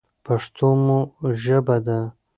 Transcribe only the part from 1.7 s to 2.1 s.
ده.